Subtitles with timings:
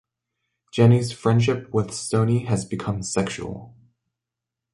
[0.71, 3.75] Jenny's friendship with Stoney has become sexual.